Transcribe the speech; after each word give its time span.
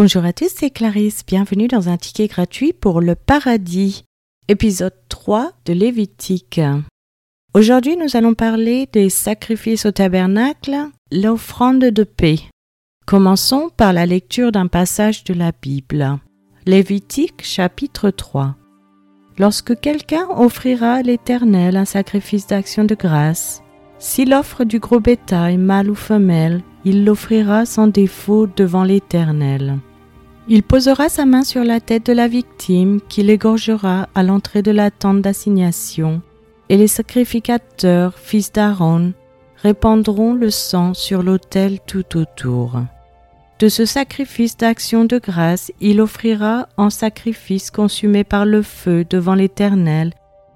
Bonjour 0.00 0.24
à 0.24 0.32
tous, 0.32 0.52
c'est 0.54 0.70
Clarisse. 0.70 1.26
Bienvenue 1.26 1.66
dans 1.66 1.88
un 1.88 1.96
ticket 1.96 2.28
gratuit 2.28 2.72
pour 2.72 3.00
le 3.00 3.16
paradis, 3.16 4.04
épisode 4.46 4.94
3 5.08 5.50
de 5.64 5.72
Lévitique. 5.72 6.60
Aujourd'hui, 7.52 7.96
nous 7.96 8.16
allons 8.16 8.34
parler 8.34 8.88
des 8.92 9.10
sacrifices 9.10 9.86
au 9.86 9.90
tabernacle, 9.90 10.76
l'offrande 11.10 11.80
de 11.80 12.04
paix. 12.04 12.38
Commençons 13.06 13.70
par 13.76 13.92
la 13.92 14.06
lecture 14.06 14.52
d'un 14.52 14.68
passage 14.68 15.24
de 15.24 15.34
la 15.34 15.50
Bible. 15.50 16.20
Lévitique 16.64 17.42
chapitre 17.42 18.10
3. 18.10 18.54
Lorsque 19.36 19.80
quelqu'un 19.80 20.28
offrira 20.30 20.92
à 20.92 21.02
l'Éternel 21.02 21.76
un 21.76 21.84
sacrifice 21.84 22.46
d'action 22.46 22.84
de 22.84 22.94
grâce, 22.94 23.64
s'il 23.98 24.32
offre 24.32 24.62
du 24.62 24.78
gros 24.78 25.00
bétail, 25.00 25.56
mâle 25.56 25.90
ou 25.90 25.96
femelle, 25.96 26.62
il 26.84 27.04
l'offrira 27.04 27.66
sans 27.66 27.88
défaut 27.88 28.46
devant 28.46 28.84
l'Éternel. 28.84 29.80
Il 30.50 30.62
posera 30.62 31.10
sa 31.10 31.26
main 31.26 31.44
sur 31.44 31.62
la 31.62 31.78
tête 31.78 32.06
de 32.06 32.14
la 32.14 32.26
victime 32.26 33.00
qu'il 33.06 33.28
égorgera 33.28 34.08
à 34.14 34.22
l'entrée 34.22 34.62
de 34.62 34.70
la 34.70 34.90
tente 34.90 35.20
d'assignation, 35.20 36.22
et 36.70 36.78
les 36.78 36.86
sacrificateurs, 36.86 38.18
fils 38.18 38.50
d'Aaron, 38.50 39.12
répandront 39.62 40.32
le 40.32 40.48
sang 40.48 40.94
sur 40.94 41.22
l'autel 41.22 41.80
tout 41.86 42.16
autour. 42.16 42.80
De 43.60 43.68
ce 43.68 43.84
sacrifice 43.84 44.56
d'action 44.56 45.04
de 45.04 45.18
grâce, 45.18 45.70
il 45.80 46.00
offrira 46.00 46.68
en 46.78 46.88
sacrifice 46.88 47.70
consumé 47.70 48.24
par 48.24 48.46
le 48.46 48.62
feu 48.62 49.04
devant 49.08 49.34
l'Éternel 49.34 50.12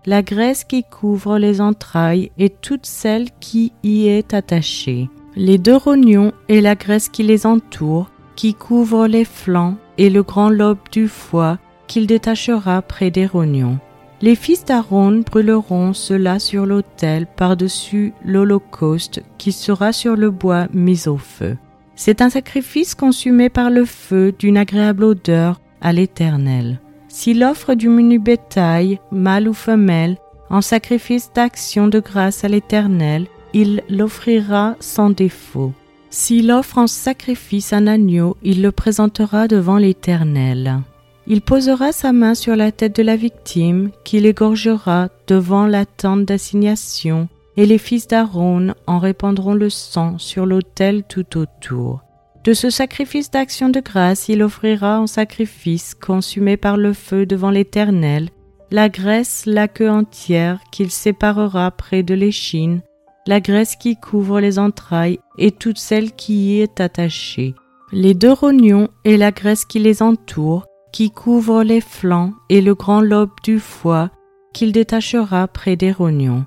la 0.06 0.22
graisse 0.22 0.64
qui 0.64 0.84
couvre 0.84 1.38
les 1.38 1.60
entrailles 1.60 2.32
et 2.38 2.50
toute 2.50 2.86
celle 2.86 3.28
qui 3.40 3.72
y 3.82 4.08
est 4.08 4.34
attachée, 4.34 5.08
les 5.36 5.58
deux 5.58 5.76
rognons 5.76 6.32
et 6.48 6.60
la 6.60 6.74
graisse 6.74 7.08
qui 7.08 7.22
les 7.22 7.46
entoure, 7.46 8.10
qui 8.34 8.54
couvre 8.54 9.06
les 9.06 9.24
flancs 9.24 9.76
et 9.98 10.10
le 10.10 10.22
grand 10.22 10.50
lobe 10.50 10.78
du 10.90 11.08
foie 11.08 11.58
qu'il 11.86 12.06
détachera 12.06 12.82
près 12.82 13.10
des 13.10 13.26
rognons. 13.26 13.78
Les 14.20 14.36
fils 14.36 14.64
d'Aaron 14.64 15.22
brûleront 15.28 15.92
cela 15.92 16.38
sur 16.38 16.64
l'autel 16.64 17.26
par-dessus 17.26 18.14
l'holocauste 18.24 19.22
qui 19.36 19.50
sera 19.50 19.92
sur 19.92 20.14
le 20.14 20.30
bois 20.30 20.68
mis 20.72 21.08
au 21.08 21.16
feu. 21.16 21.56
C'est 21.96 22.22
un 22.22 22.30
sacrifice 22.30 22.94
consumé 22.94 23.48
par 23.48 23.68
le 23.68 23.84
feu 23.84 24.32
d'une 24.38 24.56
agréable 24.56 25.04
odeur 25.04 25.60
à 25.80 25.92
l'Éternel. 25.92 26.80
S'il 27.08 27.42
offre 27.44 27.74
du 27.74 27.88
menu 27.88 28.18
bétail, 28.18 29.00
mâle 29.10 29.48
ou 29.48 29.52
femelle, 29.52 30.16
en 30.50 30.60
sacrifice 30.60 31.32
d'action 31.34 31.88
de 31.88 31.98
grâce 31.98 32.44
à 32.44 32.48
l'Éternel, 32.48 33.26
il 33.52 33.82
l'offrira 33.90 34.76
sans 34.80 35.10
défaut. 35.10 35.72
S'il 36.14 36.52
offre 36.52 36.76
en 36.76 36.86
sacrifice 36.86 37.72
un 37.72 37.86
agneau, 37.86 38.36
il 38.42 38.60
le 38.60 38.70
présentera 38.70 39.48
devant 39.48 39.78
l'Éternel. 39.78 40.82
Il 41.26 41.40
posera 41.40 41.90
sa 41.90 42.12
main 42.12 42.34
sur 42.34 42.54
la 42.54 42.70
tête 42.70 42.94
de 42.94 43.02
la 43.02 43.16
victime, 43.16 43.90
qu'il 44.04 44.26
égorgera 44.26 45.08
devant 45.26 45.66
la 45.66 45.86
tente 45.86 46.26
d'assignation, 46.26 47.28
et 47.56 47.64
les 47.64 47.78
fils 47.78 48.08
d'Aaron 48.08 48.74
en 48.86 48.98
répandront 48.98 49.54
le 49.54 49.70
sang 49.70 50.18
sur 50.18 50.44
l'autel 50.44 51.02
tout 51.08 51.38
autour. 51.38 52.02
De 52.44 52.52
ce 52.52 52.68
sacrifice 52.68 53.30
d'action 53.30 53.70
de 53.70 53.80
grâce, 53.80 54.28
il 54.28 54.42
offrira 54.42 55.00
en 55.00 55.06
sacrifice 55.06 55.94
consumé 55.94 56.58
par 56.58 56.76
le 56.76 56.92
feu 56.92 57.24
devant 57.24 57.50
l'Éternel 57.50 58.28
la 58.72 58.88
graisse, 58.88 59.42
la 59.44 59.68
queue 59.68 59.90
entière 59.90 60.58
qu'il 60.72 60.90
séparera 60.90 61.70
près 61.70 62.02
de 62.02 62.14
l'échine, 62.14 62.80
la 63.26 63.40
graisse 63.40 63.76
qui 63.76 63.96
couvre 63.96 64.40
les 64.40 64.58
entrailles 64.58 65.18
et 65.38 65.52
toute 65.52 65.78
celle 65.78 66.12
qui 66.12 66.34
y 66.34 66.60
est 66.60 66.80
attachée, 66.80 67.54
les 67.92 68.14
deux 68.14 68.32
rognons 68.32 68.88
et 69.04 69.16
la 69.16 69.30
graisse 69.30 69.64
qui 69.64 69.78
les 69.78 70.02
entoure, 70.02 70.66
qui 70.92 71.10
couvre 71.10 71.62
les 71.62 71.80
flancs 71.80 72.32
et 72.48 72.60
le 72.60 72.74
grand 72.74 73.00
lobe 73.00 73.30
du 73.42 73.58
foie 73.58 74.10
qu'il 74.52 74.72
détachera 74.72 75.48
près 75.48 75.76
des 75.76 75.92
rognons. 75.92 76.44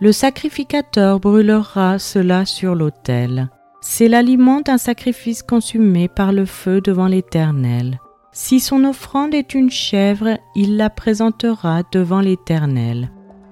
Le 0.00 0.12
sacrificateur 0.12 1.20
brûlera 1.20 1.98
cela 1.98 2.44
sur 2.44 2.74
l'autel. 2.74 3.48
C'est 3.80 4.08
l'aliment 4.08 4.60
d'un 4.60 4.78
sacrifice 4.78 5.42
consumé 5.42 6.08
par 6.08 6.32
le 6.32 6.44
feu 6.44 6.80
devant 6.80 7.06
l'Éternel. 7.06 8.00
Si 8.32 8.60
son 8.60 8.84
offrande 8.84 9.32
est 9.32 9.54
une 9.54 9.70
chèvre, 9.70 10.38
il 10.54 10.76
la 10.76 10.90
présentera 10.90 11.82
devant 11.92 12.20
l'Éternel. 12.20 13.10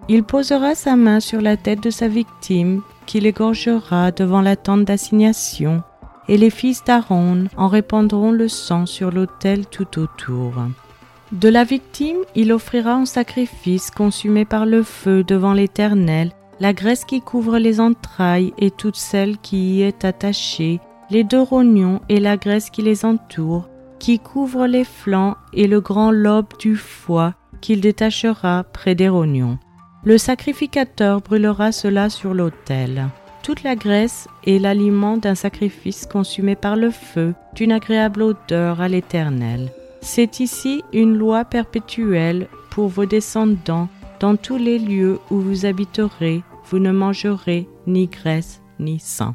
Il 0.09 0.23
posera 0.23 0.75
sa 0.75 0.97
main 0.97 1.21
sur 1.21 1.41
la 1.41 1.57
tête 1.57 1.83
de 1.83 1.91
sa 1.91 2.09
victime, 2.09 2.83
qu'il 3.07 3.27
égorgera 3.27 4.11
devant 4.11 4.43
la 4.43 4.57
tente 4.57 4.85
d'assignation, 4.85 5.83
et 6.29 6.37
les 6.37 6.51
fils 6.51 6.85
d'Aaron 6.85 7.45
en 7.57 7.69
répandront 7.69 8.33
le 8.33 8.49
sang 8.49 8.87
sur 8.87 9.11
l'autel 9.11 9.67
tout 9.67 9.99
autour. 9.99 10.55
De 11.33 11.49
la 11.49 11.65
victime, 11.65 12.19
il 12.35 12.53
offrira 12.53 12.97
en 12.97 13.07
sacrifice 13.07 13.91
consumé 13.91 14.45
par 14.45 14.67
le 14.67 14.83
feu 14.83 15.25
devant 15.25 15.53
l'Éternel 15.53 16.33
la 16.61 16.73
graisse 16.73 17.05
qui 17.05 17.21
couvre 17.21 17.59
les 17.59 17.81
entrailles 17.81 18.53
et 18.59 18.71
toute 18.71 18.97
celle 18.97 19.39
qui 19.39 19.77
y 19.77 19.83
est 19.83 20.05
attachée, 20.05 20.81
les 21.11 21.25
deux 21.25 21.43
rognons 21.43 22.01
et 22.09 22.21
la 22.21 22.37
graisse 22.37 22.71
qui 22.71 22.83
les 22.83 23.05
entoure, 23.05 23.69
qui 23.99 24.19
couvre 24.19 24.67
les 24.67 24.85
flancs 24.85 25.37
et 25.53 25.67
le 25.67 25.81
grand 25.81 26.11
lobe 26.11 26.57
du 26.59 26.77
foie 26.77 27.35
qu'il 27.61 27.81
détachera 27.81 28.65
près 28.65 28.95
des 28.95 29.09
rognons. 29.09 29.59
Le 30.07 30.19
sacrificateur 30.19 31.23
brûlera 31.23 31.73
cela 31.73 32.11
sur 32.11 32.35
l'autel. 32.35 33.09
Toute 33.43 33.63
la 33.63 33.75
graisse 33.75 34.29
est 34.47 34.59
l'aliment 34.59 35.17
d'un 35.17 35.35
sacrifice 35.35 36.05
consumé 36.05 36.57
par 36.57 36.77
le 36.77 36.91
feu, 36.91 37.35
d'une 37.55 37.73
agréable 37.73 38.23
odeur 38.23 38.83
à 38.83 38.89
l'Éternel. 38.89 39.73
C'est 40.03 40.41
ici 40.41 40.83
une 40.93 41.17
loi 41.17 41.47
perpétuelle 41.47 42.49
pour 42.71 42.89
vos 42.89 43.07
descendants 43.07 43.89
dans 44.21 44.37
tous 44.37 44.59
les 44.59 44.79
lieux 44.79 45.19
où 45.31 45.41
vous 45.41 45.65
habiterez, 45.65 46.43
vous 46.67 46.79
ne 46.79 46.93
mangerez 46.93 47.67
ni 47.87 48.07
graisse 48.07 48.61
ni 48.79 48.99
sang. 48.99 49.35